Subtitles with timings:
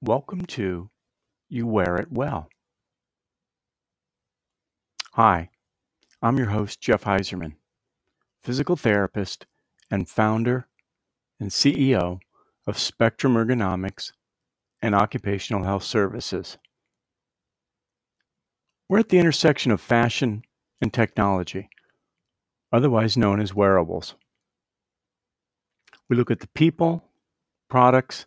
[0.00, 0.90] Welcome to
[1.48, 2.48] You Wear It Well.
[5.14, 5.50] Hi,
[6.22, 7.56] I'm your host, Jeff Heiserman,
[8.40, 9.46] physical therapist
[9.90, 10.68] and founder
[11.40, 12.20] and CEO
[12.64, 14.12] of Spectrum Ergonomics
[14.80, 16.58] and Occupational Health Services.
[18.88, 20.42] We're at the intersection of fashion
[20.80, 21.70] and technology,
[22.70, 24.14] otherwise known as wearables.
[26.08, 27.02] We look at the people,
[27.68, 28.26] products,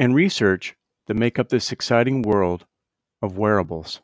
[0.00, 0.74] and research
[1.06, 2.64] that make up this exciting world
[3.20, 4.00] of wearables.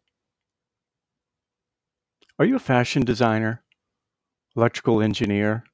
[2.39, 3.63] Are you a fashion designer,
[4.55, 5.65] electrical engineer,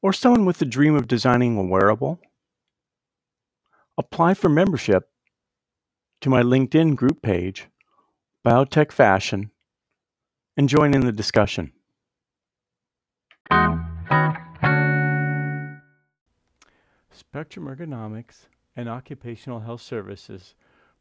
[0.00, 2.20] or someone with the dream of designing a wearable?
[3.98, 5.10] Apply for membership
[6.20, 7.66] to my LinkedIn group page,
[8.46, 9.50] Biotech Fashion,
[10.56, 11.72] and join in the discussion.
[17.10, 18.46] Spectrum Ergonomics
[18.78, 20.54] and Occupational Health Services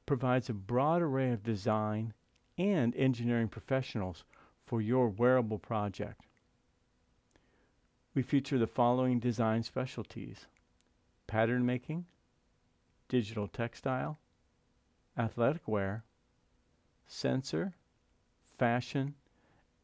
[0.07, 2.11] provides a broad array of design
[2.57, 4.23] and engineering professionals
[4.65, 6.25] for your wearable project.
[8.15, 10.47] We feature the following design specialties
[11.27, 12.07] pattern making,
[13.09, 14.17] digital textile,
[15.15, 16.03] athletic wear,
[17.05, 17.75] sensor,
[18.57, 19.13] fashion,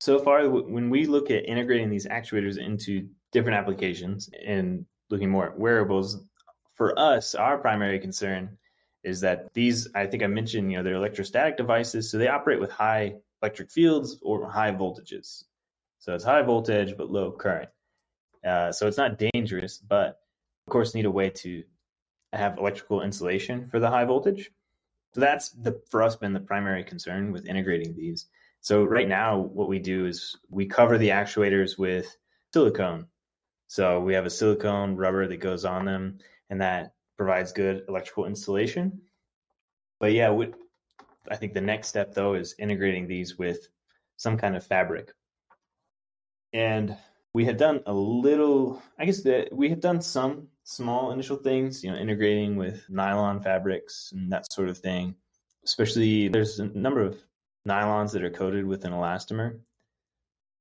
[0.01, 5.47] So far, when we look at integrating these actuators into different applications and looking more
[5.47, 6.25] at wearables,
[6.75, 8.57] for us, our primary concern
[9.05, 12.61] is that these, I think I mentioned, you know, they're electrostatic devices, so they operate
[12.61, 15.45] with high electric fields or high voltages.
[15.99, 17.69] So it's high voltage but low current.
[18.45, 20.21] Uh, so it's not dangerous, but
[20.67, 21.63] of course need a way to
[22.33, 24.51] have electrical insulation for the high voltage.
[25.15, 28.27] So that's the for us been the primary concern with integrating these.
[28.61, 32.17] So right now, what we do is we cover the actuators with
[32.53, 33.07] silicone.
[33.69, 36.19] So we have a silicone rubber that goes on them,
[36.51, 39.03] and that provides good electrical insulation.
[40.01, 40.35] But yeah,
[41.31, 43.69] I think the next step though is integrating these with
[44.17, 45.13] some kind of fabric.
[46.53, 46.97] And
[47.35, 51.85] we had done a little, I guess that we had done some small initial things,
[51.85, 55.15] you know, integrating with nylon fabrics and that sort of thing.
[55.65, 57.19] Especially there's a number of
[57.67, 59.59] nylons that are coated with an elastomer.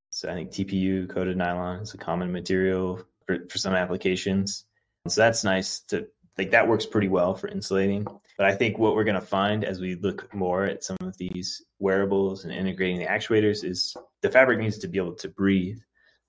[0.09, 4.65] So I think TPU coated nylon is a common material for, for some applications.
[5.07, 6.07] So that's nice to
[6.37, 8.05] like that works pretty well for insulating.
[8.37, 11.17] But I think what we're going to find as we look more at some of
[11.17, 15.79] these wearables and integrating the actuators is the fabric needs to be able to breathe.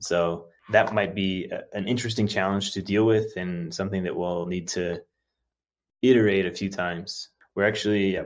[0.01, 4.47] So that might be a, an interesting challenge to deal with and something that we'll
[4.47, 5.03] need to
[6.03, 7.29] iterate a few times.
[7.55, 8.19] We're actually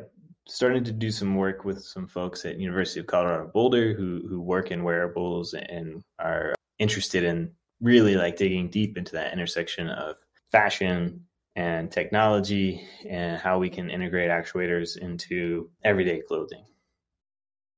[0.47, 4.41] starting to do some work with some folks at University of Colorado Boulder who who
[4.41, 10.17] work in wearables and are interested in really like digging deep into that intersection of
[10.51, 11.25] fashion
[11.57, 16.65] and technology and how we can integrate actuators into everyday clothing.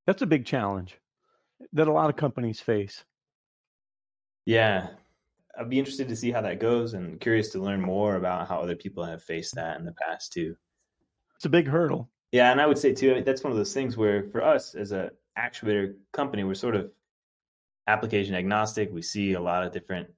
[0.07, 0.99] That's a big challenge
[1.73, 3.05] that a lot of companies face.
[4.47, 4.89] Yeah.
[5.59, 8.59] I'd be interested to see how that goes and curious to learn more about how
[8.59, 10.57] other people have faced that in the past too.
[11.37, 12.11] It's a big hurdle.
[12.33, 14.93] Yeah, and I would say too that's one of those things where for us as
[14.93, 16.91] a actuator company, we're sort of
[17.87, 18.91] application agnostic.
[18.93, 20.09] We see a lot of different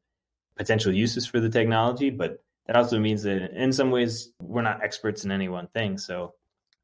[0.56, 4.82] potential uses for the technology, but that also means that in some ways we're not
[4.82, 5.98] experts in any one thing.
[5.98, 6.34] So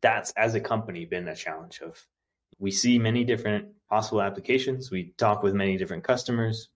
[0.01, 2.05] that's as a company been a challenge of
[2.59, 4.91] we see many different possible applications.
[4.91, 6.69] We talk with many different customers.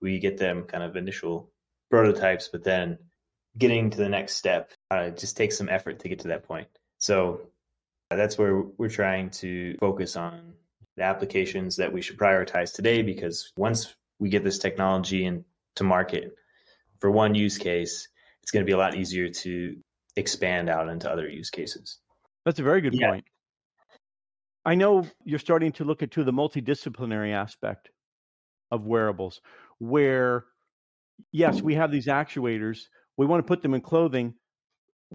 [0.00, 1.50] We get them kind of initial
[1.90, 2.98] prototypes, but then
[3.58, 6.68] getting to the next step uh, just takes some effort to get to that point.
[6.98, 7.42] So
[8.10, 10.54] that's where we're trying to focus on
[10.96, 16.34] the applications that we should prioritize today because once we get this technology into market
[16.98, 18.08] for one use case,
[18.50, 19.76] it's going to be a lot easier to
[20.16, 21.98] expand out into other use cases.
[22.44, 23.10] That's a very good yeah.
[23.10, 23.24] point.
[24.64, 27.90] I know you're starting to look at into the multidisciplinary aspect
[28.72, 29.40] of wearables,
[29.78, 30.46] where
[31.30, 32.80] yes, we have these actuators.
[33.16, 34.34] We want to put them in clothing.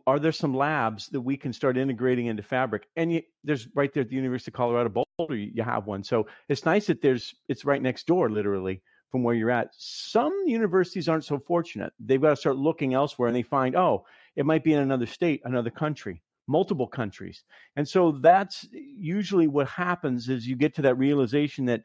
[0.08, 2.88] Are there some labs that we can start integrating into fabric?
[2.96, 6.06] And you, there's right there at the University of Colorado Boulder, you have one.
[6.06, 8.82] So it's nice that there's it's right next door, literally
[9.16, 9.70] from where you're at.
[9.78, 11.94] Some universities aren't so fortunate.
[12.02, 15.06] They've got to start looking elsewhere, and they find, oh, it might be in another
[15.06, 17.44] state, another country multiple countries.
[17.76, 21.82] And so that's usually what happens is you get to that realization that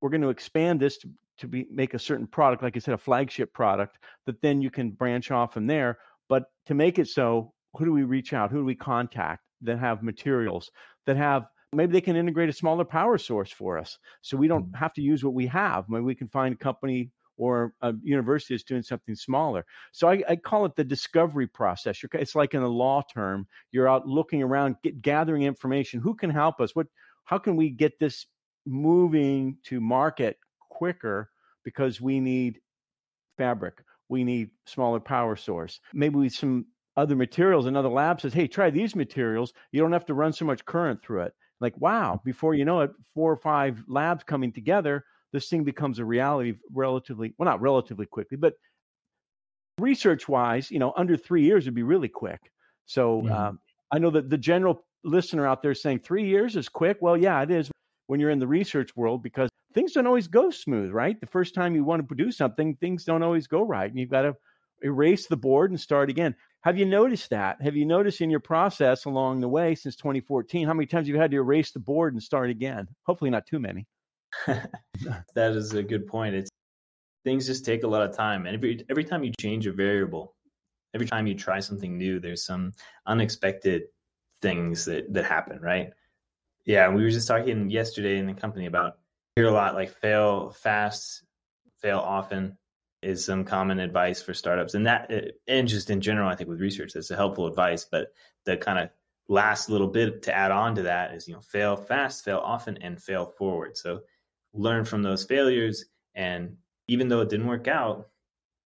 [0.00, 2.94] we're going to expand this to, to be make a certain product, like I said,
[2.94, 5.98] a flagship product, that then you can branch off from there.
[6.28, 8.50] But to make it so, who do we reach out?
[8.50, 10.72] Who do we contact that have materials
[11.06, 14.66] that have maybe they can integrate a smaller power source for us so we don't
[14.66, 14.76] mm-hmm.
[14.76, 18.54] have to use what we have maybe we can find a company or a university
[18.54, 19.64] is doing something smaller.
[19.92, 22.02] So I, I, call it the discovery process.
[22.02, 26.00] You're, it's like in a law term, you're out looking around, get, gathering information.
[26.00, 26.74] Who can help us?
[26.74, 26.88] What?
[27.24, 28.26] How can we get this
[28.66, 30.38] moving to market
[30.68, 31.30] quicker?
[31.64, 32.60] Because we need
[33.36, 35.80] fabric, we need smaller power source.
[35.94, 36.66] Maybe we some
[36.96, 37.66] other materials.
[37.66, 39.52] Another lab says, "Hey, try these materials.
[39.70, 42.20] You don't have to run so much current through it." Like, wow!
[42.24, 46.54] Before you know it, four or five labs coming together this thing becomes a reality
[46.72, 48.54] relatively well not relatively quickly but
[49.78, 52.40] research wise you know under three years would be really quick
[52.86, 53.32] so mm-hmm.
[53.32, 53.58] um,
[53.92, 57.42] i know that the general listener out there saying three years is quick well yeah
[57.42, 57.70] it is
[58.06, 61.54] when you're in the research world because things don't always go smooth right the first
[61.54, 64.34] time you want to produce something things don't always go right and you've got to
[64.82, 68.40] erase the board and start again have you noticed that have you noticed in your
[68.40, 72.12] process along the way since 2014 how many times you've had to erase the board
[72.12, 73.86] and start again hopefully not too many
[74.46, 76.34] that is a good point.
[76.34, 76.50] It's
[77.24, 80.34] things just take a lot of time, and every every time you change a variable,
[80.94, 82.72] every time you try something new, there's some
[83.06, 83.84] unexpected
[84.42, 85.90] things that that happen, right?
[86.64, 88.98] Yeah, we were just talking yesterday in the company about
[89.36, 91.24] hear a lot like fail fast,
[91.80, 92.58] fail often
[93.02, 95.10] is some common advice for startups, and that
[95.46, 97.84] and just in general, I think with research, that's a helpful advice.
[97.84, 98.12] But
[98.44, 98.90] the kind of
[99.28, 102.76] last little bit to add on to that is you know fail fast, fail often,
[102.78, 103.76] and fail forward.
[103.76, 104.00] So
[104.52, 105.84] learn from those failures.
[106.14, 106.56] And
[106.88, 108.08] even though it didn't work out,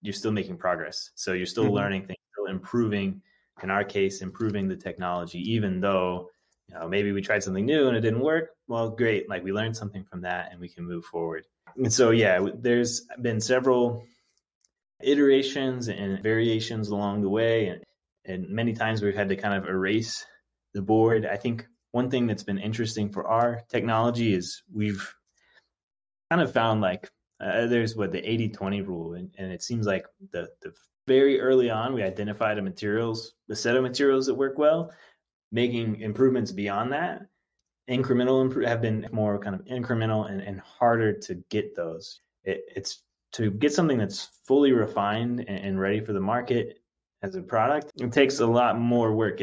[0.01, 1.11] you're still making progress.
[1.15, 1.75] So you're still mm-hmm.
[1.75, 3.21] learning things, still improving.
[3.63, 6.31] In our case, improving the technology, even though
[6.69, 8.51] you know maybe we tried something new and it didn't work.
[8.67, 9.29] Well, great.
[9.29, 11.45] Like we learned something from that, and we can move forward.
[11.77, 14.05] And so yeah, there's been several
[15.03, 17.83] iterations and variations along the way, and
[18.25, 20.25] and many times we've had to kind of erase
[20.75, 21.27] the board.
[21.27, 25.15] I think one thing that's been interesting for our technology is we've
[26.31, 27.11] kind of found like
[27.41, 30.73] uh, there's what the 80 20 rule and, and it seems like the, the
[31.07, 34.93] very early on we identified a materials the set of materials that work well
[35.51, 37.23] making improvements beyond that
[37.91, 42.63] incremental imp- have been more kind of incremental and, and harder to get those it,
[42.75, 43.03] it's
[43.33, 46.79] to get something that's fully refined and, ready for the market
[47.23, 49.41] as a product it takes a lot more work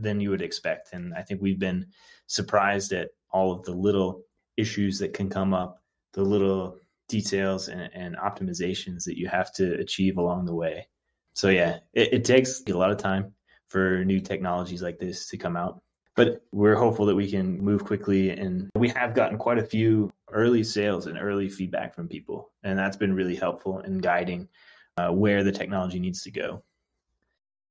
[0.00, 1.86] than you would expect and i think we've been
[2.26, 4.22] surprised at all of the little
[4.56, 5.82] issues that can come up
[6.14, 10.86] the little details and, and optimizations that you have to achieve along the way.
[11.32, 13.32] So yeah, it, it takes a lot of time
[13.66, 15.80] for new technologies like this to come out.
[16.18, 18.30] But we're hopeful that we can move quickly.
[18.30, 22.50] And we have gotten quite a few early sales and early feedback from people.
[22.62, 24.48] And that's been really helpful in guiding
[24.96, 26.62] uh, where the technology needs to go.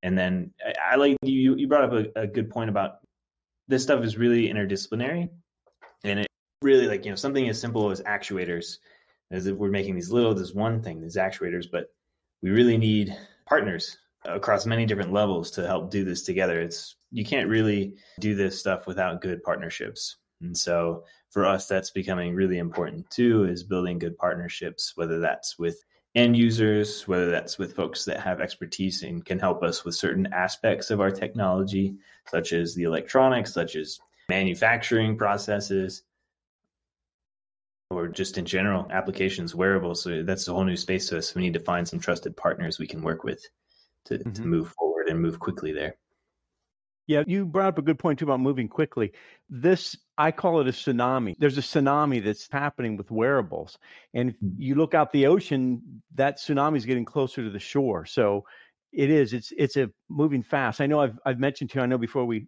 [0.01, 2.99] And then I, I like you, you brought up a, a good point about
[3.67, 5.29] this stuff is really interdisciplinary
[6.03, 6.27] and it
[6.61, 8.77] really like you know something as simple as actuators
[9.31, 11.91] as if we're making these little this one thing these actuators but
[12.41, 17.25] we really need partners across many different levels to help do this together it's you
[17.25, 22.57] can't really do this stuff without good partnerships and so for us that's becoming really
[22.57, 25.83] important too is building good partnerships whether that's with
[26.15, 30.27] end users whether that's with folks that have expertise and can help us with certain
[30.33, 31.95] aspects of our technology
[32.29, 33.99] such as the electronics such as
[34.29, 36.03] manufacturing processes
[37.89, 40.01] or just in general applications, wearables.
[40.01, 41.33] So that's a whole new space to us.
[41.33, 43.45] We need to find some trusted partners we can work with
[44.05, 44.33] to, mm-hmm.
[44.33, 45.95] to move forward and move quickly there.
[47.07, 49.13] Yeah, you brought up a good point too about moving quickly.
[49.49, 51.35] This, I call it a tsunami.
[51.39, 53.77] There's a tsunami that's happening with wearables.
[54.13, 54.61] And if mm-hmm.
[54.61, 58.05] you look out the ocean, that tsunami is getting closer to the shore.
[58.05, 58.45] So
[58.91, 60.81] it is, it's, it's a moving fast.
[60.81, 62.47] I know I've, I've mentioned to you, I know before we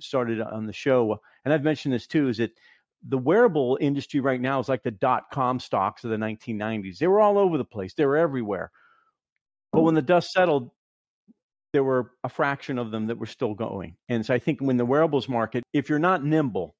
[0.00, 2.50] started on the show, and I've mentioned this too, is that
[3.06, 6.98] the wearable industry right now is like the dot com stocks of the 1990s.
[6.98, 8.72] They were all over the place, they were everywhere.
[9.72, 10.70] But when the dust settled,
[11.72, 13.96] there were a fraction of them that were still going.
[14.08, 16.74] And so I think when the wearables market, if you're not nimble,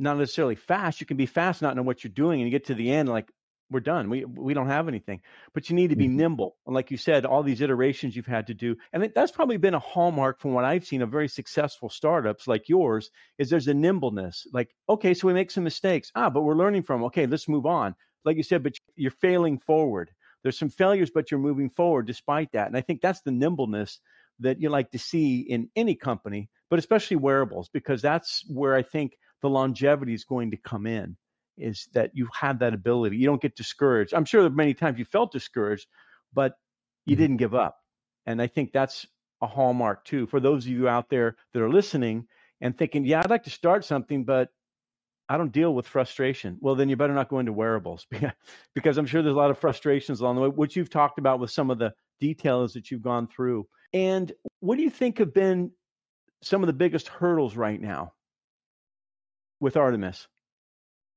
[0.00, 1.00] not necessarily fast.
[1.00, 3.08] You can be fast, not know what you're doing, and you get to the end
[3.08, 3.30] like
[3.70, 4.10] we're done.
[4.10, 5.20] We we don't have anything.
[5.54, 6.16] But you need to be mm-hmm.
[6.16, 6.56] nimble.
[6.66, 9.74] And like you said, all these iterations you've had to do, and that's probably been
[9.74, 13.10] a hallmark from what I've seen of very successful startups like yours.
[13.38, 14.46] Is there's a nimbleness.
[14.52, 16.10] Like okay, so we make some mistakes.
[16.14, 17.04] Ah, but we're learning from.
[17.04, 17.94] Okay, let's move on.
[18.24, 20.10] Like you said, but you're failing forward.
[20.42, 22.66] There's some failures, but you're moving forward despite that.
[22.66, 24.00] And I think that's the nimbleness
[24.40, 28.82] that you like to see in any company, but especially wearables, because that's where I
[28.82, 31.16] think the longevity is going to come in
[31.58, 33.16] is that you have that ability.
[33.16, 34.14] You don't get discouraged.
[34.14, 35.86] I'm sure that many times you felt discouraged,
[36.32, 36.54] but
[37.04, 37.22] you mm-hmm.
[37.22, 37.76] didn't give up.
[38.26, 39.06] And I think that's
[39.42, 42.26] a hallmark too for those of you out there that are listening
[42.60, 44.48] and thinking, yeah, I'd like to start something, but
[45.30, 46.58] I don't deal with frustration.
[46.60, 48.06] Well, then you better not go into wearables
[48.74, 51.40] because I'm sure there's a lot of frustrations along the way, which you've talked about
[51.40, 53.66] with some of the details that you've gone through.
[53.94, 55.70] And what do you think have been
[56.42, 58.12] some of the biggest hurdles right now
[59.60, 60.26] with Artimus?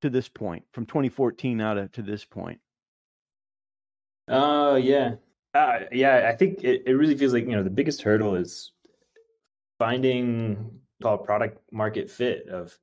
[0.03, 2.59] to this point, from 2014 out to, to this point?
[4.27, 5.15] Uh, yeah.
[5.53, 8.73] Uh, yeah, I think it, it really feels like, you know, the biggest hurdle is
[9.79, 12.77] finding called product market fit of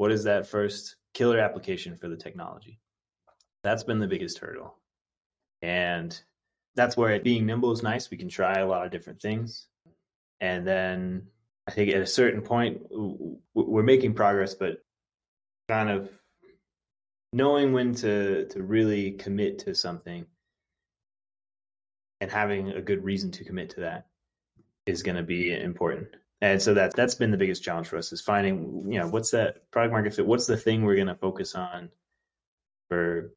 [0.00, 2.80] what is that first killer application for the technology.
[3.62, 4.78] That's been the biggest hurdle.
[5.60, 6.18] And
[6.74, 8.10] that's where being nimble is nice.
[8.10, 9.66] We can try a lot of different things.
[10.40, 11.26] And then
[11.66, 12.80] I think at a certain point,
[13.52, 14.78] we're making progress, but
[15.68, 16.08] kind of
[17.34, 20.24] knowing when to to really commit to something
[22.22, 24.06] and having a good reason to commit to that
[24.86, 26.08] is going to be important
[26.40, 29.30] and so that that's been the biggest challenge for us is finding you know what's
[29.30, 30.26] that product market fit?
[30.26, 31.90] What's the thing we're going to focus on
[32.88, 33.32] for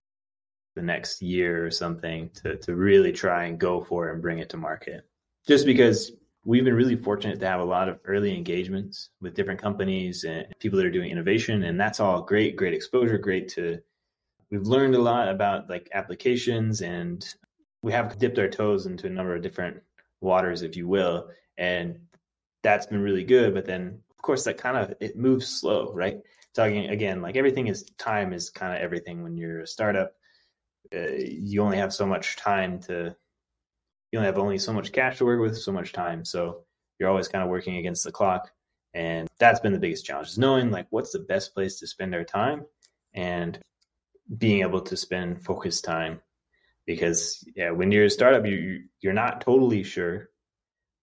[0.75, 4.49] the next year or something to to really try and go for and bring it
[4.49, 5.05] to market?
[5.47, 6.11] Just because
[6.45, 10.45] we've been really fortunate to have a lot of early engagements with different companies and
[10.59, 13.79] people that are doing innovation and that's all great great exposure great to
[14.51, 17.25] we've learned a lot about like applications and
[17.81, 19.77] we have dipped our toes into a number of different
[20.21, 21.97] waters if you will and
[22.63, 26.21] that's been really good but then of course that kind of it moves slow right
[26.55, 30.13] talking again like everything is time is kind of everything when you're a startup
[30.95, 33.15] uh, you only have so much time to
[34.13, 36.23] you only have only so much cash to work with, so much time.
[36.23, 36.65] So
[36.99, 38.51] you're always kind of working against the clock.
[38.93, 42.13] And that's been the biggest challenge is knowing like what's the best place to spend
[42.13, 42.63] our time
[43.15, 43.57] and
[44.37, 46.21] being able to spend focused time.
[46.85, 50.29] Because yeah, when you're a startup, you you're not totally sure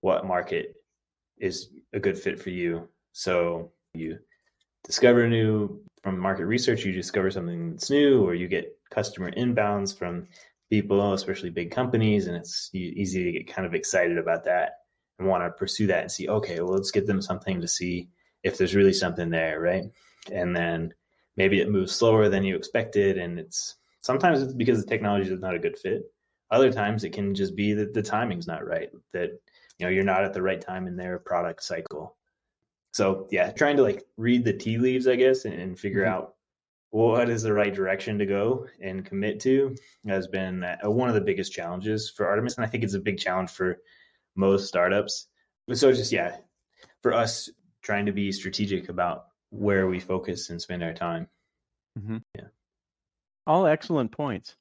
[0.02, 0.76] what market
[1.40, 2.88] is a good fit for you.
[3.12, 4.18] So you
[4.84, 9.96] discover new from market research, you discover something that's new, or you get customer inbounds
[9.96, 10.28] from
[10.70, 14.74] people, especially big companies, and it's easy to get kind of excited about that
[15.18, 18.08] and want to pursue that and see, okay, well, let's get them something to see
[18.42, 19.84] if there's really something there, right?
[20.32, 20.94] And then
[21.36, 25.40] maybe it moves slower than you expected, and it's sometimes it's because the technology is
[25.40, 26.02] not a good fit.
[26.50, 29.40] Other times it can just be that the timing's not right, that
[29.80, 32.16] you know you're not at the right time in their product cycle.
[32.92, 36.14] So yeah, trying to like read the tea leaves, I guess, and, and figure mm-hmm.
[36.14, 36.34] out
[36.90, 39.74] what is the right direction to go and commit to
[40.06, 42.56] has been uh, one of the biggest challenges for Artimus.
[42.56, 43.78] And I think it's a big challenge for
[44.34, 45.28] most startups.
[45.68, 46.36] But so just, yeah,
[47.00, 47.48] for us
[47.80, 51.28] trying to be strategic about where we focus and spend our time.
[51.98, 52.18] Mm-hmm.
[52.34, 52.48] Yeah.
[53.46, 54.56] All excellent points,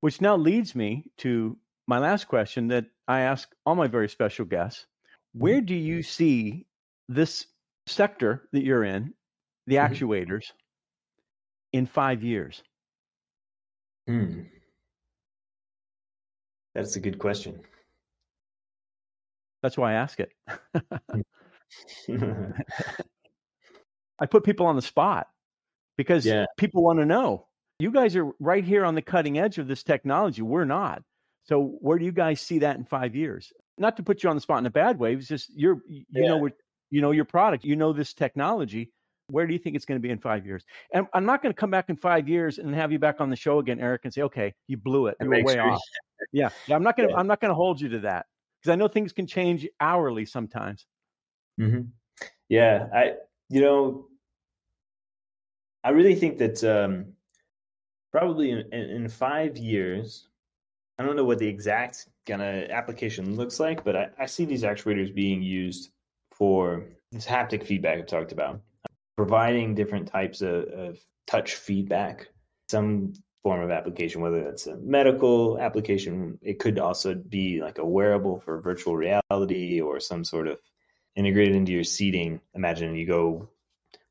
[0.00, 4.44] which now leads me to my last question that I ask all my very special
[4.44, 4.86] guests.
[5.32, 5.66] Where mm-hmm.
[5.66, 6.66] do you see
[7.08, 7.46] this
[7.86, 9.14] sector that you're in,
[9.66, 9.92] the mm-hmm.
[9.92, 10.52] actuators,
[11.72, 12.62] in five years?
[14.06, 14.42] Hmm.
[16.74, 17.60] That's a good question.
[19.62, 20.32] That's why I ask it.
[24.20, 25.28] I put people on the spot
[25.96, 26.46] because yeah.
[26.56, 27.46] people want to know.
[27.80, 30.42] You guys are right here on the cutting edge of this technology.
[30.42, 31.02] We're not.
[31.44, 33.52] So where do you guys see that in five years?
[33.78, 35.14] Not to put you on the spot in a bad way.
[35.14, 36.28] It's just you're you yeah.
[36.28, 36.52] know what
[36.90, 37.64] you know your product.
[37.64, 38.92] You know this technology
[39.30, 40.64] where do you think it's going to be in five years?
[40.92, 43.30] And I'm not going to come back in five years and have you back on
[43.30, 45.16] the show again, Eric, and say, okay, you blew it.
[45.20, 45.80] You were way off.
[46.32, 46.48] Yeah.
[46.66, 46.76] yeah.
[46.76, 47.18] I'm not going to, yeah.
[47.18, 48.26] I'm not going to hold you to that
[48.60, 50.86] because I know things can change hourly sometimes.
[51.60, 51.82] Mm-hmm.
[52.48, 52.86] Yeah.
[52.92, 53.12] I,
[53.50, 54.06] you know,
[55.84, 57.12] I really think that um,
[58.10, 60.27] probably in, in five years,
[60.98, 64.44] I don't know what the exact kind of application looks like, but I, I see
[64.44, 65.90] these actuators being used
[66.32, 68.60] for this haptic feedback I've talked about
[69.16, 72.28] providing different types of, of touch feedback,
[72.68, 73.12] some
[73.42, 78.40] form of application, whether that's a medical application, it could also be like a wearable
[78.40, 80.58] for virtual reality or some sort of
[81.16, 82.40] integrated into your seating.
[82.54, 83.48] Imagine you go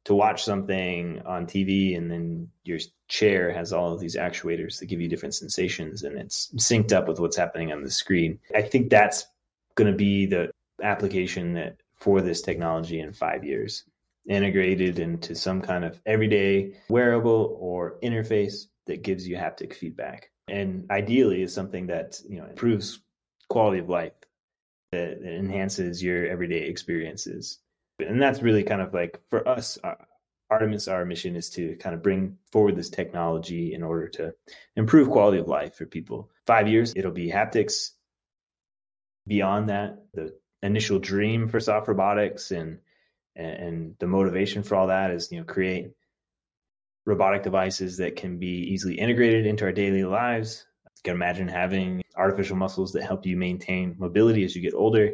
[0.06, 4.87] to watch something on TV and then your chair has all of these actuators that
[4.87, 8.39] give you different sensations and it's synced up with what's happening on the screen.
[8.55, 9.25] I think that's
[9.75, 13.83] going to be the application that for this technology in 5 years
[14.29, 20.29] integrated into some kind of everyday wearable or interface that gives you haptic feedback.
[20.49, 22.99] And ideally is something that, you know, improves
[23.49, 24.13] quality of life
[24.91, 27.59] that, enhances your everyday experiences
[27.99, 29.95] and that's really kind of like for us uh,
[30.51, 34.33] Artimus our mission is to kind of bring forward this technology in order to
[34.75, 36.29] improve quality of life for people.
[36.45, 37.91] Five years it'll be haptics.
[39.27, 42.79] Beyond that the initial dream for soft robotics and
[43.35, 45.91] and the motivation for all that is you know create
[47.05, 50.65] robotic devices that can be easily integrated into our daily lives.
[50.85, 55.11] You can imagine having artificial muscles that help you maintain mobility as you get older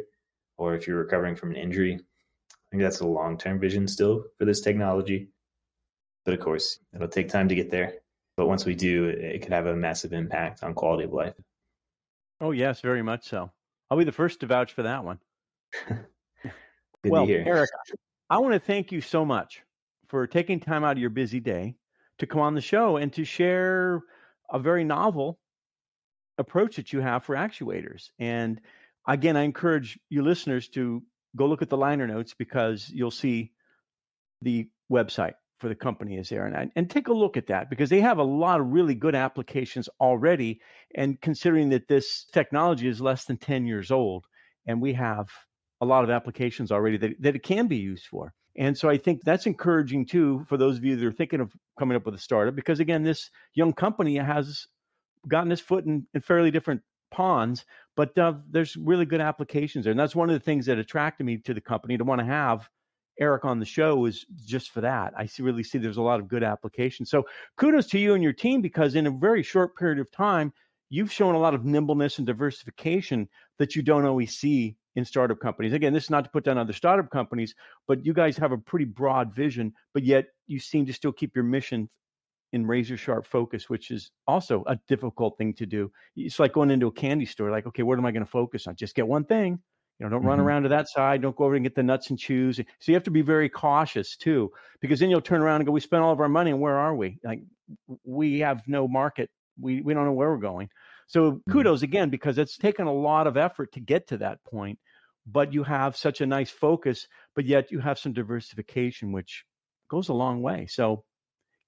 [0.56, 2.00] or if you're recovering from an injury
[2.74, 5.28] think that's a long term vision still for this technology.
[6.24, 7.94] But of course, it'll take time to get there.
[8.36, 11.34] But once we do, it could have a massive impact on quality of life.
[12.40, 13.52] Oh, yes, very much so.
[13.88, 15.20] I'll be the first to vouch for that one.
[15.88, 16.02] Good
[17.12, 17.44] well, to hear.
[17.46, 17.70] Eric,
[18.28, 19.62] I want to thank you so much
[20.08, 21.76] for taking time out of your busy day
[22.18, 24.02] to come on the show and to share
[24.50, 25.38] a very novel
[26.38, 28.10] approach that you have for actuators.
[28.18, 28.60] And
[29.06, 31.04] again, I encourage you listeners to
[31.36, 33.52] go look at the liner notes because you'll see
[34.42, 36.46] the website for the company is there.
[36.46, 39.14] And, and take a look at that because they have a lot of really good
[39.14, 40.60] applications already.
[40.94, 44.26] And considering that this technology is less than 10 years old
[44.66, 45.28] and we have
[45.80, 48.32] a lot of applications already that, that it can be used for.
[48.56, 51.52] And so i think that's encouraging too for those of you that are thinking of
[51.76, 54.66] coming up with a startup because again this young company has
[55.26, 56.82] gotten its foot in, in fairly different
[57.14, 57.64] ponds,
[57.96, 59.92] but uh, there's really good applications there.
[59.92, 62.24] And that's one of the things that attracted me to the company to want to
[62.24, 62.68] have
[63.20, 65.14] Eric on the show is just for that.
[65.16, 67.10] I see, really see there's a lot of good applications.
[67.10, 67.24] So
[67.56, 70.52] kudos to you and your team because in a very short period of time,
[70.90, 75.38] you've shown a lot of nimbleness and diversification that you don't always see in startup
[75.38, 75.72] companies.
[75.72, 77.54] Again, this is not to put down other startup companies,
[77.86, 81.34] but you guys have a pretty broad vision, but yet you seem to still keep
[81.36, 81.88] your mission
[82.54, 85.90] in razor sharp focus, which is also a difficult thing to do.
[86.14, 88.68] It's like going into a candy store, like, okay, what am I going to focus
[88.68, 88.76] on?
[88.76, 89.58] Just get one thing.
[89.98, 90.28] You know, don't mm-hmm.
[90.28, 91.20] run around to that side.
[91.20, 92.56] Don't go over and get the nuts and chews.
[92.56, 95.72] So you have to be very cautious too, because then you'll turn around and go,
[95.72, 97.18] we spent all of our money and where are we?
[97.24, 97.42] Like
[98.04, 99.30] we have no market.
[99.60, 100.68] We, we don't know where we're going.
[101.08, 101.52] So mm-hmm.
[101.52, 104.78] kudos again, because it's taken a lot of effort to get to that point,
[105.26, 109.44] but you have such a nice focus, but yet you have some diversification, which
[109.88, 110.66] goes a long way.
[110.66, 111.04] So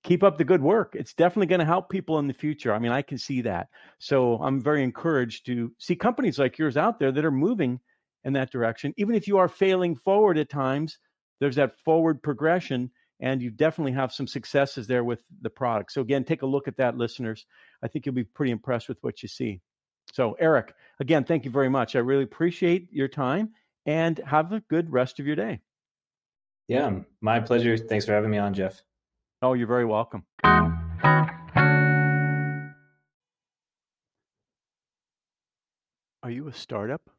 [0.06, 0.94] keep up the good work.
[0.94, 2.72] It's definitely going to help people in the future.
[2.72, 3.68] I mean, I can see that.
[3.98, 7.80] So I'm very encouraged to see companies like yours out there that are moving
[8.22, 8.94] in that direction.
[8.96, 10.98] Even if you are failing forward at times,
[11.40, 15.90] there's that forward progression, and you definitely have some successes there with the product.
[15.90, 17.44] So again, take a look at that, listeners.
[17.82, 19.60] I think you'll be pretty impressed with what you see.
[20.12, 21.96] So, Eric, again, thank you very much.
[21.96, 23.50] I really appreciate your time
[23.86, 25.58] and have a good rest of your day.
[26.68, 27.76] Yeah, my pleasure.
[27.76, 28.80] Thanks for having me on, Jeff.
[29.42, 30.24] Oh, you're very welcome.
[36.22, 37.10] Are you a startup?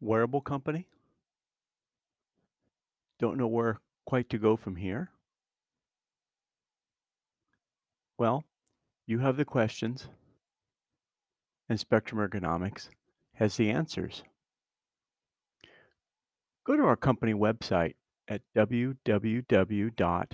[0.00, 0.88] Wearable company?
[3.20, 5.12] Don't know where quite to go from here?
[8.18, 8.42] Well,
[9.06, 10.08] you have the questions,
[11.68, 12.88] and Spectrum Ergonomics
[13.34, 14.24] has the answers.
[16.64, 17.94] Go to our company website
[18.26, 20.26] at www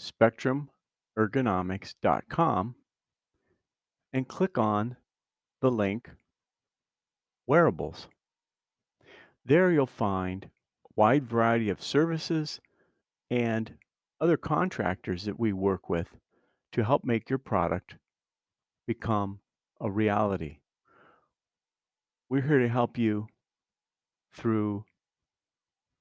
[0.00, 2.74] spectrumergonomics.com
[4.12, 4.96] and click on
[5.60, 6.10] the link
[7.46, 8.08] Wearables.
[9.44, 10.48] There you'll find a
[10.96, 12.60] wide variety of services
[13.30, 13.74] and
[14.20, 16.08] other contractors that we work with
[16.72, 17.96] to help make your product
[18.86, 19.40] become
[19.80, 20.58] a reality.
[22.28, 23.26] We're here to help you
[24.32, 24.84] through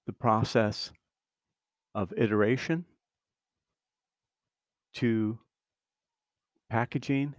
[0.06, 0.92] the process
[1.96, 2.86] of iteration
[4.96, 5.40] to
[6.70, 7.36] packaging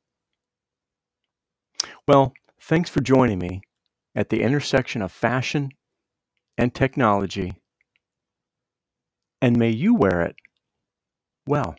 [2.08, 3.62] Well, thanks for joining me
[4.16, 5.72] at the intersection of fashion
[6.58, 7.54] and technology,
[9.42, 10.36] and may you wear it
[11.48, 11.76] well.